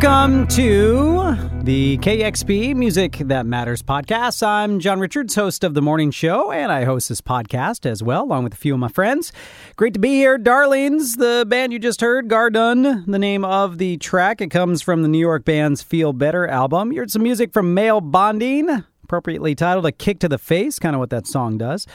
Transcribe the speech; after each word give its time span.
Welcome 0.00 0.46
to 0.50 1.34
the 1.64 1.98
KEXP 1.98 2.76
Music 2.76 3.16
That 3.18 3.46
Matters 3.46 3.82
podcast. 3.82 4.46
I'm 4.46 4.78
John 4.78 5.00
Richards, 5.00 5.34
host 5.34 5.64
of 5.64 5.74
the 5.74 5.82
morning 5.82 6.12
show, 6.12 6.52
and 6.52 6.70
I 6.70 6.84
host 6.84 7.08
this 7.08 7.20
podcast 7.20 7.84
as 7.84 8.00
well, 8.00 8.22
along 8.22 8.44
with 8.44 8.54
a 8.54 8.56
few 8.56 8.74
of 8.74 8.78
my 8.78 8.86
friends. 8.86 9.32
Great 9.74 9.94
to 9.94 9.98
be 9.98 10.10
here. 10.10 10.38
Darlings, 10.38 11.16
the 11.16 11.44
band 11.48 11.72
you 11.72 11.80
just 11.80 12.00
heard, 12.00 12.28
Gardone, 12.28 13.06
the 13.06 13.18
name 13.18 13.44
of 13.44 13.78
the 13.78 13.96
track. 13.96 14.40
It 14.40 14.52
comes 14.52 14.82
from 14.82 15.02
the 15.02 15.08
New 15.08 15.18
York 15.18 15.44
band's 15.44 15.82
Feel 15.82 16.12
Better 16.12 16.46
album. 16.46 16.92
You 16.92 17.00
heard 17.00 17.10
some 17.10 17.24
music 17.24 17.52
from 17.52 17.74
Male 17.74 18.00
Bonding, 18.00 18.84
appropriately 19.02 19.56
titled 19.56 19.84
A 19.84 19.90
Kick 19.90 20.20
to 20.20 20.28
the 20.28 20.38
Face, 20.38 20.78
kind 20.78 20.94
of 20.94 21.00
what 21.00 21.10
that 21.10 21.26
song 21.26 21.58
does, 21.58 21.88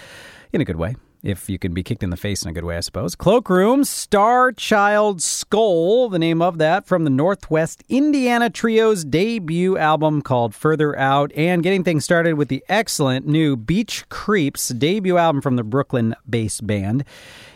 in 0.52 0.60
a 0.60 0.66
good 0.66 0.76
way 0.76 0.98
if 1.24 1.50
you 1.50 1.58
can 1.58 1.74
be 1.74 1.82
kicked 1.82 2.04
in 2.04 2.10
the 2.10 2.18
face 2.18 2.44
in 2.44 2.50
a 2.50 2.54
good 2.54 2.66
way, 2.66 2.76
I 2.76 2.82
suppose. 2.82 3.16
Cloakroom, 3.16 3.82
Starchild 3.82 5.22
Skull, 5.22 6.10
the 6.10 6.20
name 6.20 6.42
of 6.42 6.58
that, 6.58 6.86
from 6.86 7.06
the 7.06 7.10
Northwest 7.10 7.84
Indiana 7.88 8.50
Trio's 8.50 9.06
debut 9.06 9.78
album 9.78 10.22
called 10.22 10.54
Further 10.54 10.98
Out, 11.00 11.32
and 11.36 11.64
getting 11.64 11.84
things 11.84 12.04
started 12.04 12.34
with 12.34 12.50
the 12.50 12.64
excellent 12.68 13.26
new 13.26 13.56
Beech 13.56 14.08
Creeps 14.10 14.70
debut 14.70 15.18
album 15.18 15.42
from 15.42 15.56
the 15.56 15.64
Brooklyn 15.64 16.14
based 16.30 16.68
band. 16.68 17.06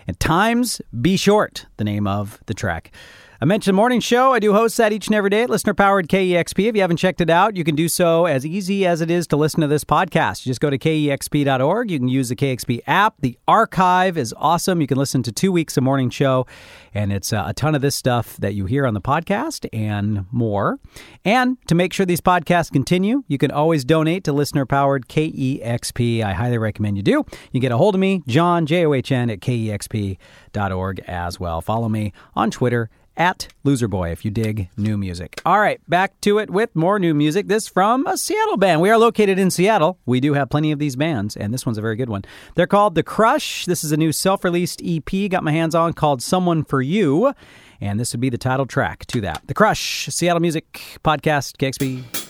And 0.07 0.17
Times 0.19 0.81
Be 1.01 1.17
Short, 1.17 1.65
the 1.75 1.83
name 1.83 2.07
of 2.07 2.39
the 2.45 2.53
track. 2.53 2.91
I 3.39 3.45
mentioned 3.45 3.75
the 3.75 3.77
morning 3.77 3.99
show. 3.99 4.33
I 4.33 4.39
do 4.39 4.51
host 4.51 4.77
that 4.77 4.91
each 4.91 5.05
and 5.05 5.15
every 5.15 5.29
day 5.29 5.43
at 5.43 5.49
listener 5.51 5.75
powered 5.75 6.07
KEXP. 6.07 6.69
If 6.69 6.75
you 6.75 6.81
haven't 6.81 6.97
checked 6.97 7.21
it 7.21 7.29
out, 7.29 7.55
you 7.55 7.63
can 7.63 7.75
do 7.75 7.87
so 7.87 8.25
as 8.25 8.47
easy 8.47 8.83
as 8.83 8.99
it 8.99 9.11
is 9.11 9.27
to 9.27 9.37
listen 9.37 9.61
to 9.61 9.67
this 9.67 9.83
podcast. 9.83 10.43
You 10.43 10.49
just 10.49 10.59
go 10.59 10.71
to 10.71 10.77
KEXP.org. 10.79 11.91
You 11.91 11.99
can 11.99 12.07
use 12.07 12.29
the 12.29 12.35
KEXP 12.35 12.81
app. 12.87 13.13
The 13.19 13.37
archive 13.47 14.17
is 14.17 14.33
awesome. 14.37 14.81
You 14.81 14.87
can 14.87 14.97
listen 14.97 15.21
to 15.21 15.31
two 15.31 15.51
weeks 15.51 15.77
of 15.77 15.83
morning 15.83 16.09
show, 16.09 16.47
and 16.95 17.13
it's 17.13 17.31
uh, 17.31 17.43
a 17.45 17.53
ton 17.53 17.75
of 17.75 17.83
this 17.83 17.95
stuff 17.95 18.37
that 18.37 18.55
you 18.55 18.65
hear 18.65 18.87
on 18.87 18.95
the 18.95 19.01
podcast 19.01 19.69
and 19.71 20.25
more. 20.31 20.79
And 21.23 21.57
to 21.67 21.75
make 21.75 21.93
sure 21.93 22.07
these 22.07 22.21
podcasts 22.21 22.71
continue, 22.71 23.23
you 23.27 23.37
can 23.37 23.51
always 23.51 23.85
donate 23.85 24.23
to 24.23 24.33
listener 24.33 24.65
powered 24.65 25.07
KEXP. 25.09 26.23
I 26.23 26.33
highly 26.33 26.57
recommend 26.57 26.97
you 26.97 27.03
do. 27.03 27.23
You 27.51 27.59
get 27.59 27.71
a 27.71 27.77
hold 27.77 27.93
of 27.93 28.01
me, 28.01 28.23
John, 28.25 28.65
J 28.65 28.87
O 28.87 28.93
H 28.93 29.11
N, 29.11 29.29
at 29.29 29.41
KEXP.org 29.41 30.99
as 31.01 31.39
well. 31.39 31.61
Follow 31.61 31.87
me 31.87 32.13
on 32.35 32.49
Twitter 32.49 32.89
at 33.17 33.47
Loserboy 33.65 34.13
if 34.13 34.23
you 34.23 34.31
dig 34.31 34.69
new 34.77 34.97
music. 34.97 35.41
All 35.45 35.59
right, 35.59 35.81
back 35.89 36.19
to 36.21 36.37
it 36.39 36.49
with 36.49 36.75
more 36.75 36.99
new 36.99 37.13
music. 37.13 37.47
This 37.47 37.67
from 37.67 38.05
a 38.07 38.17
Seattle 38.17 38.57
band. 38.57 38.79
We 38.79 38.89
are 38.89 38.97
located 38.97 39.39
in 39.39 39.51
Seattle. 39.51 39.97
We 40.05 40.19
do 40.19 40.33
have 40.33 40.49
plenty 40.49 40.71
of 40.71 40.79
these 40.79 40.95
bands, 40.95 41.35
and 41.35 41.53
this 41.53 41.65
one's 41.65 41.77
a 41.77 41.81
very 41.81 41.95
good 41.95 42.09
one. 42.09 42.23
They're 42.55 42.67
called 42.67 42.95
The 42.95 43.03
Crush. 43.03 43.65
This 43.65 43.83
is 43.83 43.91
a 43.91 43.97
new 43.97 44.11
self 44.11 44.43
released 44.43 44.81
EP, 44.85 45.29
got 45.29 45.43
my 45.43 45.51
hands 45.51 45.75
on, 45.75 45.93
called 45.93 46.21
Someone 46.21 46.63
for 46.63 46.81
You. 46.81 47.33
And 47.81 47.99
this 47.99 48.13
would 48.13 48.21
be 48.21 48.29
the 48.29 48.37
title 48.37 48.65
track 48.65 49.05
to 49.07 49.21
that. 49.21 49.41
The 49.45 49.53
Crush, 49.53 50.07
Seattle 50.07 50.39
Music 50.39 50.99
Podcast, 51.03 51.57
KEXP. 51.57 52.26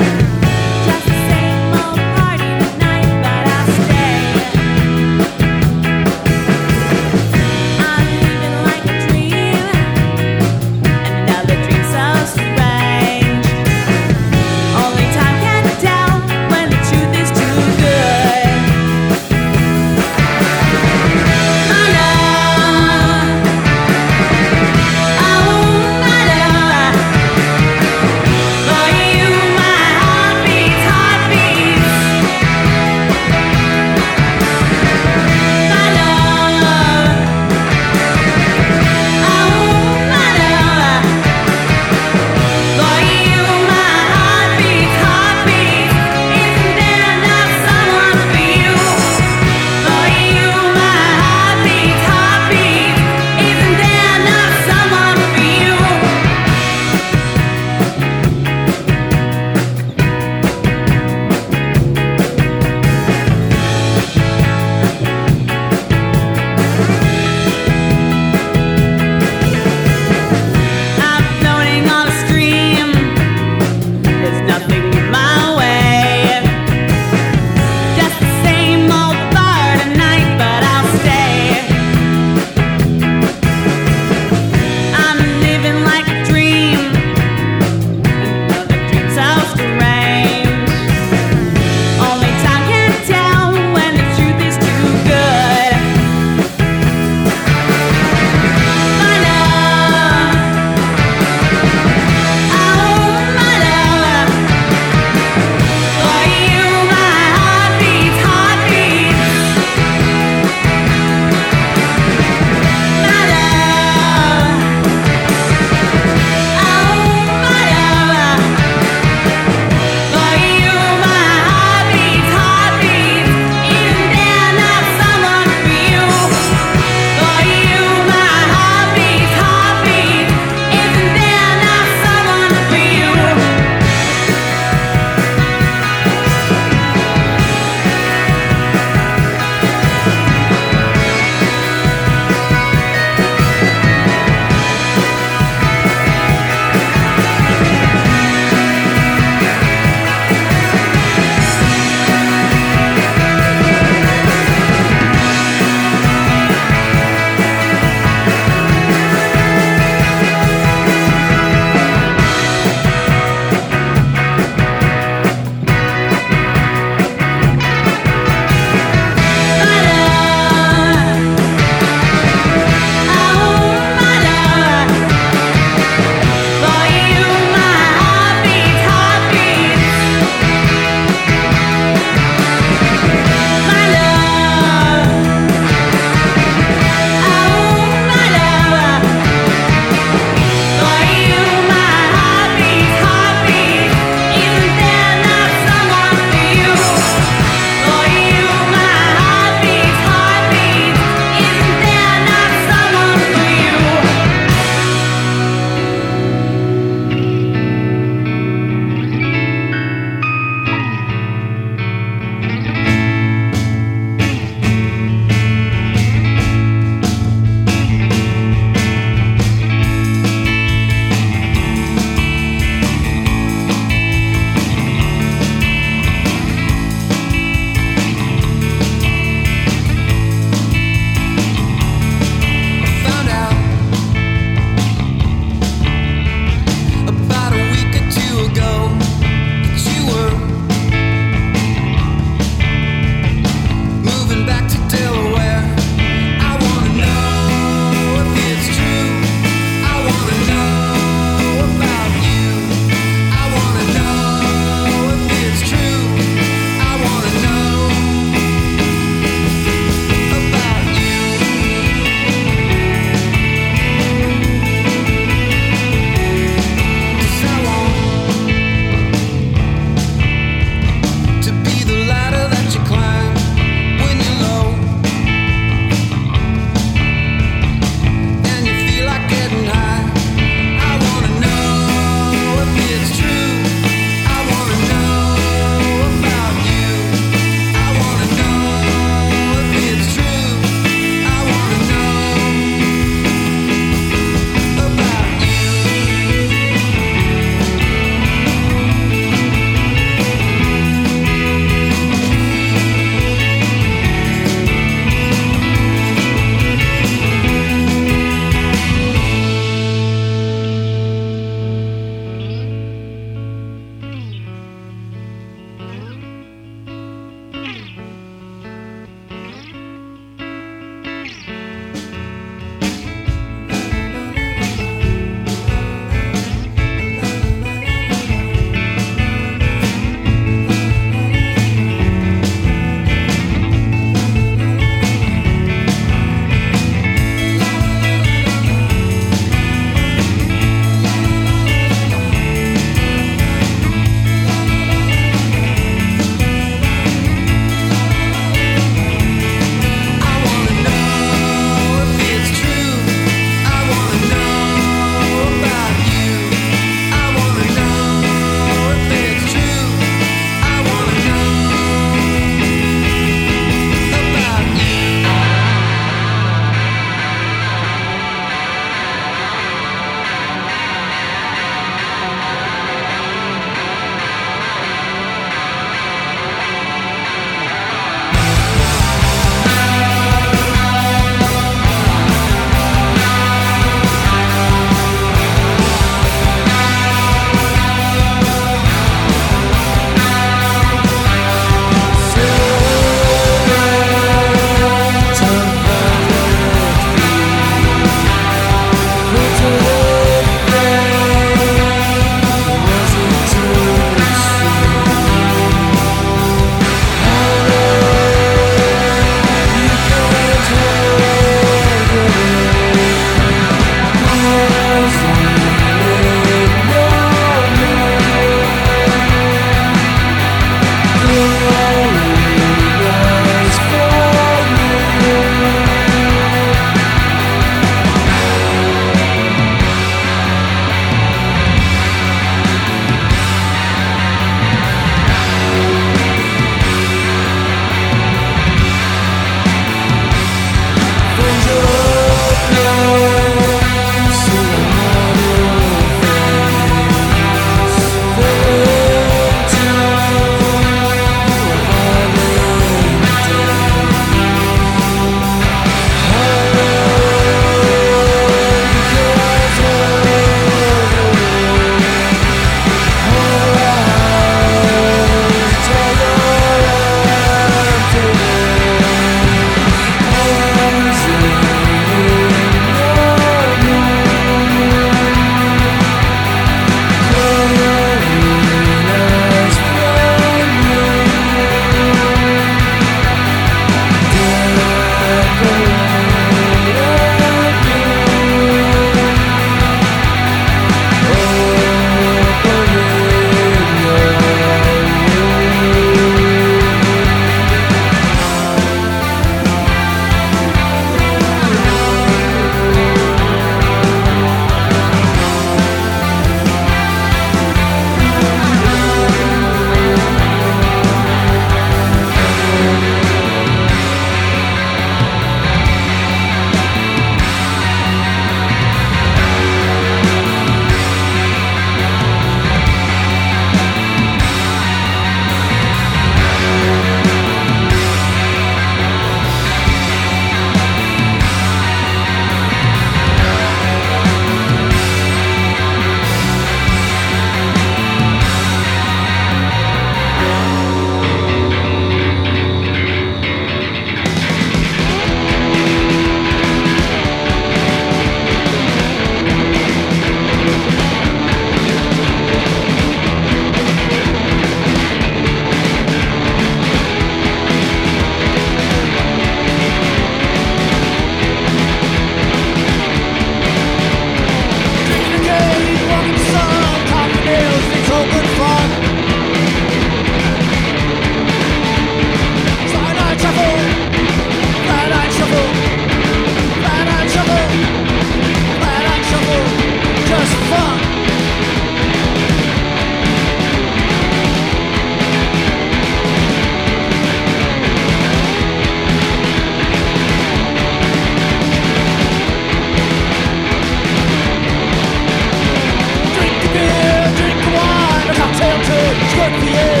Yeah. 599.41 600.00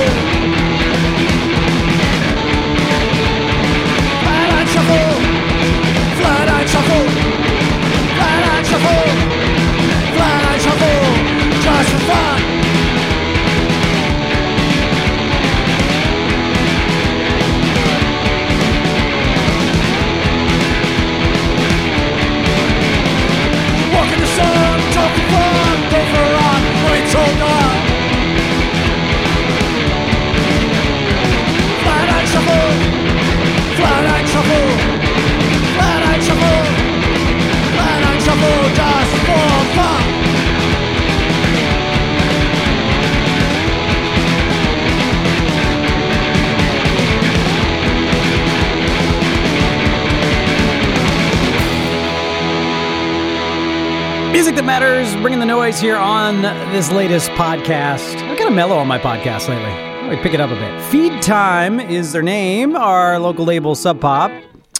Here 55.61 55.95
on 55.95 56.41
this 56.73 56.91
latest 56.91 57.29
podcast. 57.31 58.15
I'm 58.23 58.35
kind 58.35 58.49
of 58.49 58.53
mellow 58.53 58.77
on 58.77 58.87
my 58.87 58.97
podcast 58.97 59.47
lately. 59.47 60.09
Me 60.09 60.21
pick 60.21 60.33
it 60.33 60.41
up 60.41 60.49
a 60.49 60.55
bit. 60.55 60.71
Feedtime 60.91 61.87
is 61.87 62.11
their 62.11 62.23
name. 62.23 62.75
Our 62.75 63.19
local 63.19 63.45
label, 63.45 63.75
Sub 63.75 64.01
Pop, 64.01 64.31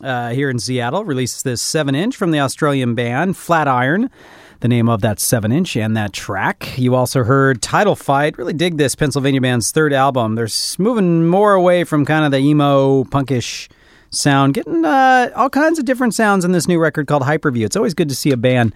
uh, 0.03 0.31
here 0.31 0.49
in 0.49 0.57
Seattle, 0.57 1.05
releases 1.05 1.43
this 1.43 1.61
7 1.61 1.93
inch 1.93 2.17
from 2.17 2.31
the 2.31 2.39
Australian 2.39 2.95
band 2.95 3.37
Flatiron. 3.37 4.09
The 4.61 4.67
name 4.67 4.89
of 4.89 5.01
that 5.01 5.19
7 5.19 5.51
inch 5.51 5.77
and 5.77 5.95
that 5.95 6.13
track. 6.13 6.77
You 6.77 6.95
also 6.95 7.23
heard 7.23 7.61
Title 7.61 7.95
Fight. 7.95 8.37
Really 8.39 8.53
dig 8.53 8.77
this 8.77 8.95
Pennsylvania 8.95 9.39
band's 9.39 9.71
third 9.71 9.93
album. 9.93 10.33
They're 10.33 10.49
moving 10.79 11.27
more 11.27 11.53
away 11.53 11.83
from 11.83 12.05
kind 12.05 12.25
of 12.25 12.31
the 12.31 12.39
emo, 12.39 13.03
punkish 13.05 13.69
sound, 14.09 14.55
getting 14.55 14.83
uh, 14.83 15.29
all 15.35 15.49
kinds 15.49 15.77
of 15.79 15.85
different 15.85 16.15
sounds 16.15 16.43
in 16.43 16.51
this 16.51 16.67
new 16.67 16.79
record 16.79 17.05
called 17.07 17.23
Hyperview. 17.23 17.65
It's 17.65 17.77
always 17.77 17.93
good 17.93 18.09
to 18.09 18.15
see 18.15 18.31
a 18.31 18.37
band 18.37 18.73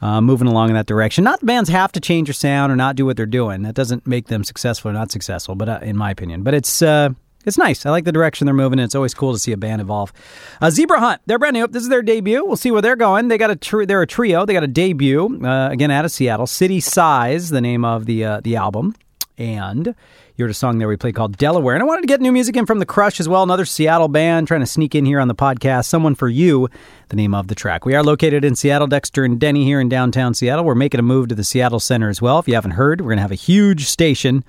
uh, 0.00 0.20
moving 0.20 0.48
along 0.48 0.68
in 0.68 0.74
that 0.74 0.86
direction. 0.86 1.24
Not 1.24 1.40
the 1.40 1.46
bands 1.46 1.68
have 1.70 1.92
to 1.92 2.00
change 2.00 2.28
their 2.28 2.34
sound 2.34 2.72
or 2.72 2.76
not 2.76 2.96
do 2.96 3.06
what 3.06 3.16
they're 3.16 3.26
doing. 3.26 3.62
That 3.62 3.74
doesn't 3.74 4.06
make 4.06 4.28
them 4.28 4.44
successful 4.44 4.90
or 4.90 4.94
not 4.94 5.10
successful, 5.10 5.54
but 5.54 5.68
uh, 5.68 5.78
in 5.82 5.96
my 5.96 6.10
opinion, 6.10 6.42
but 6.42 6.54
it's. 6.54 6.82
Uh, 6.82 7.10
it's 7.44 7.56
nice. 7.56 7.86
I 7.86 7.90
like 7.90 8.04
the 8.04 8.12
direction 8.12 8.44
they're 8.44 8.52
moving. 8.52 8.78
It's 8.78 8.96
always 8.96 9.14
cool 9.14 9.32
to 9.32 9.38
see 9.38 9.52
a 9.52 9.56
band 9.56 9.80
evolve. 9.80 10.12
Uh, 10.60 10.70
Zebra 10.70 10.98
Hunt, 11.00 11.22
they're 11.24 11.38
brand 11.38 11.54
new. 11.54 11.66
This 11.66 11.82
is 11.82 11.88
their 11.88 12.02
debut. 12.02 12.44
We'll 12.44 12.56
see 12.56 12.70
where 12.70 12.82
they're 12.82 12.96
going. 12.96 13.28
They 13.28 13.38
got 13.38 13.50
a 13.50 13.86
they're 13.86 14.02
a 14.02 14.06
trio. 14.06 14.44
They 14.44 14.52
got 14.52 14.64
a 14.64 14.68
debut 14.68 15.40
uh, 15.46 15.70
again 15.70 15.90
out 15.90 16.04
of 16.04 16.10
Seattle. 16.10 16.46
City 16.46 16.80
Size, 16.80 17.48
the 17.48 17.60
name 17.60 17.84
of 17.84 18.06
the 18.06 18.24
uh, 18.24 18.40
the 18.42 18.56
album, 18.56 18.94
and 19.38 19.94
you 20.38 20.44
heard 20.44 20.52
a 20.52 20.54
song 20.54 20.78
there 20.78 20.86
we 20.86 20.96
played 20.96 21.16
called 21.16 21.36
Delaware. 21.36 21.74
And 21.74 21.82
I 21.82 21.86
wanted 21.86 22.02
to 22.02 22.06
get 22.06 22.20
new 22.20 22.30
music 22.30 22.56
in 22.56 22.64
from 22.64 22.78
The 22.78 22.86
Crush 22.86 23.18
as 23.18 23.28
well, 23.28 23.42
another 23.42 23.64
Seattle 23.64 24.06
band 24.06 24.46
trying 24.46 24.60
to 24.60 24.66
sneak 24.66 24.94
in 24.94 25.04
here 25.04 25.18
on 25.18 25.26
the 25.26 25.34
podcast. 25.34 25.86
Someone 25.86 26.14
for 26.14 26.28
You, 26.28 26.68
the 27.08 27.16
name 27.16 27.34
of 27.34 27.48
the 27.48 27.56
track. 27.56 27.84
We 27.84 27.96
are 27.96 28.04
located 28.04 28.44
in 28.44 28.54
Seattle, 28.54 28.86
Dexter 28.86 29.24
and 29.24 29.40
Denny 29.40 29.64
here 29.64 29.80
in 29.80 29.88
downtown 29.88 30.34
Seattle. 30.34 30.64
We're 30.64 30.76
making 30.76 31.00
a 31.00 31.02
move 31.02 31.26
to 31.28 31.34
the 31.34 31.42
Seattle 31.42 31.80
Center 31.80 32.08
as 32.08 32.22
well. 32.22 32.38
If 32.38 32.46
you 32.46 32.54
haven't 32.54 32.70
heard, 32.70 33.00
we're 33.00 33.08
going 33.08 33.16
to 33.16 33.22
have 33.22 33.32
a 33.32 33.34
huge 33.34 33.86
station. 33.86 34.44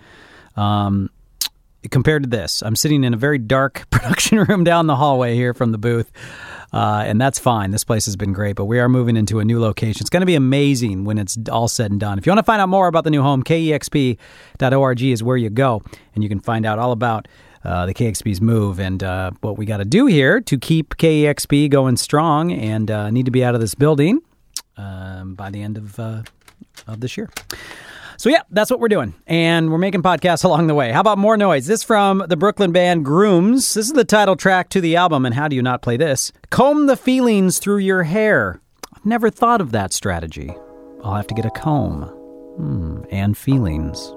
Um, 0.55 1.09
compared 1.89 2.23
to 2.23 2.29
this, 2.29 2.61
I'm 2.61 2.75
sitting 2.75 3.03
in 3.03 3.13
a 3.13 3.17
very 3.17 3.37
dark 3.37 3.87
production 3.91 4.39
room 4.39 4.63
down 4.63 4.87
the 4.87 4.95
hallway 4.95 5.35
here 5.35 5.53
from 5.53 5.71
the 5.71 5.77
booth. 5.77 6.11
Uh, 6.71 7.03
and 7.07 7.19
that's 7.19 7.39
fine. 7.39 7.71
This 7.71 7.83
place 7.83 8.05
has 8.05 8.15
been 8.15 8.31
great, 8.31 8.55
but 8.55 8.65
we 8.65 8.79
are 8.79 8.87
moving 8.87 9.17
into 9.17 9.39
a 9.39 9.45
new 9.45 9.59
location. 9.59 10.01
It's 10.01 10.09
going 10.09 10.21
to 10.21 10.27
be 10.27 10.35
amazing 10.35 11.03
when 11.03 11.17
it's 11.17 11.37
all 11.51 11.67
said 11.67 11.89
and 11.89 11.99
done. 11.99 12.19
If 12.19 12.27
you 12.27 12.31
want 12.31 12.39
to 12.39 12.43
find 12.43 12.61
out 12.61 12.69
more 12.69 12.87
about 12.87 13.05
the 13.05 13.09
new 13.09 13.23
home, 13.23 13.43
kexp.org 13.43 15.01
is 15.01 15.23
where 15.23 15.37
you 15.37 15.49
go, 15.49 15.81
and 16.13 16.23
you 16.23 16.29
can 16.29 16.39
find 16.39 16.67
out 16.67 16.77
all 16.77 16.91
about 16.91 17.27
uh, 17.63 17.85
the 17.85 17.93
KEXP's 17.93 18.39
move 18.39 18.79
and 18.79 19.03
uh, 19.03 19.31
what 19.41 19.57
we 19.57 19.65
got 19.65 19.77
to 19.77 19.85
do 19.85 20.05
here 20.05 20.39
to 20.41 20.57
keep 20.57 20.95
KEXP 20.95 21.69
going 21.69 21.97
strong 21.97 22.51
and 22.51 22.89
uh, 22.89 23.09
need 23.09 23.25
to 23.25 23.31
be 23.31 23.43
out 23.43 23.55
of 23.55 23.61
this 23.61 23.75
building 23.75 24.21
um, 24.77 25.35
by 25.35 25.49
the 25.49 25.61
end 25.61 25.77
of, 25.77 25.99
uh, 25.99 26.23
of 26.87 27.01
this 27.01 27.17
year. 27.17 27.29
So 28.19 28.29
yeah, 28.29 28.41
that's 28.51 28.69
what 28.69 28.81
we're 28.81 28.89
doing, 28.89 29.13
and 29.27 29.71
we're 29.71 29.77
making 29.77 30.03
podcasts 30.03 30.43
along 30.43 30.67
the 30.67 30.75
way. 30.75 30.91
How 30.91 30.99
about 30.99 31.17
more 31.17 31.37
noise? 31.37 31.67
This 31.67 31.83
from 31.83 32.21
the 32.27 32.35
Brooklyn 32.35 32.73
band 32.73 33.05
Grooms. 33.05 33.73
This 33.73 33.85
is 33.85 33.93
the 33.93 34.03
title 34.03 34.35
track 34.35 34.67
to 34.71 34.81
the 34.81 34.97
album, 34.97 35.25
and 35.25 35.33
how 35.33 35.47
do 35.47 35.55
you 35.55 35.61
not 35.61 35.81
play 35.81 35.95
this? 35.95 36.33
Comb 36.49 36.87
the 36.87 36.97
feelings 36.97 37.59
through 37.59 37.77
your 37.77 38.03
hair. 38.03 38.59
I've 38.93 39.05
never 39.05 39.29
thought 39.29 39.61
of 39.61 39.71
that 39.71 39.93
strategy. 39.93 40.53
I'll 41.01 41.15
have 41.15 41.27
to 41.27 41.33
get 41.33 41.45
a 41.45 41.49
comb. 41.51 42.03
Hmm, 42.57 43.03
and 43.09 43.37
feelings. 43.37 44.13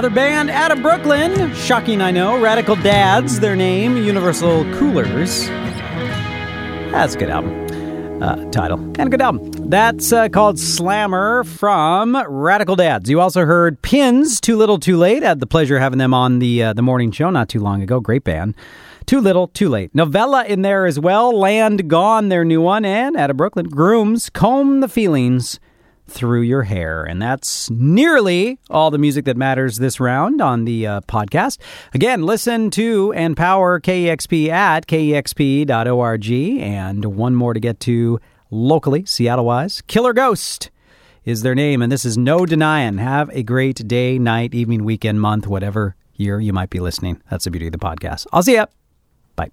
Another 0.00 0.14
band 0.14 0.48
out 0.48 0.72
of 0.72 0.80
Brooklyn. 0.80 1.54
Shocking, 1.54 2.00
I 2.00 2.10
know. 2.10 2.40
Radical 2.40 2.74
Dads, 2.74 3.38
their 3.38 3.54
name. 3.54 3.98
Universal 3.98 4.64
Coolers. 4.76 5.46
That's 6.90 7.14
a 7.14 7.18
good 7.18 7.28
album. 7.28 8.22
Uh, 8.22 8.50
title. 8.50 8.78
And 8.78 9.00
a 9.00 9.10
good 9.10 9.20
album. 9.20 9.50
That's 9.68 10.10
uh, 10.10 10.30
called 10.30 10.58
Slammer 10.58 11.44
from 11.44 12.16
Radical 12.26 12.76
Dads. 12.76 13.10
You 13.10 13.20
also 13.20 13.44
heard 13.44 13.82
Pins, 13.82 14.40
Too 14.40 14.56
Little 14.56 14.78
Too 14.78 14.96
Late. 14.96 15.22
I 15.22 15.28
had 15.28 15.40
the 15.40 15.46
pleasure 15.46 15.76
of 15.76 15.82
having 15.82 15.98
them 15.98 16.14
on 16.14 16.38
the, 16.38 16.62
uh, 16.62 16.72
the 16.72 16.80
morning 16.80 17.10
show 17.10 17.28
not 17.28 17.50
too 17.50 17.60
long 17.60 17.82
ago. 17.82 18.00
Great 18.00 18.24
band. 18.24 18.54
Too 19.04 19.20
Little, 19.20 19.48
Too 19.48 19.68
Late. 19.68 19.94
Novella 19.94 20.46
in 20.46 20.62
there 20.62 20.86
as 20.86 20.98
well. 20.98 21.38
Land 21.38 21.90
Gone, 21.90 22.30
their 22.30 22.46
new 22.46 22.62
one. 22.62 22.86
And 22.86 23.18
out 23.18 23.28
of 23.28 23.36
Brooklyn, 23.36 23.68
Grooms, 23.68 24.30
Comb 24.30 24.80
the 24.80 24.88
Feelings 24.88 25.60
through 26.10 26.42
your 26.42 26.64
hair. 26.64 27.04
And 27.04 27.20
that's 27.22 27.70
nearly 27.70 28.58
all 28.68 28.90
the 28.90 28.98
music 28.98 29.24
that 29.24 29.36
matters 29.36 29.76
this 29.76 30.00
round 30.00 30.40
on 30.40 30.64
the 30.64 30.86
uh, 30.86 31.00
podcast. 31.02 31.58
Again, 31.94 32.22
listen 32.24 32.70
to 32.72 33.12
and 33.14 33.36
power 33.36 33.80
KEXP 33.80 34.48
at 34.48 34.86
kexp.org. 34.86 36.30
And 36.30 37.04
one 37.04 37.34
more 37.34 37.54
to 37.54 37.60
get 37.60 37.80
to 37.80 38.20
locally, 38.50 39.04
Seattle 39.06 39.44
wise. 39.44 39.82
Killer 39.82 40.12
Ghost 40.12 40.70
is 41.24 41.42
their 41.42 41.54
name. 41.54 41.82
And 41.82 41.90
this 41.90 42.04
is 42.04 42.18
No 42.18 42.44
Denying. 42.46 42.98
Have 42.98 43.30
a 43.30 43.42
great 43.42 43.86
day, 43.86 44.18
night, 44.18 44.54
evening, 44.54 44.84
weekend, 44.84 45.20
month, 45.20 45.46
whatever 45.46 45.96
year 46.16 46.40
you 46.40 46.52
might 46.52 46.70
be 46.70 46.80
listening. 46.80 47.22
That's 47.30 47.44
the 47.44 47.50
beauty 47.50 47.66
of 47.66 47.72
the 47.72 47.78
podcast. 47.78 48.26
I'll 48.32 48.42
see 48.42 48.54
ya. 48.54 48.66
Bye. 49.36 49.50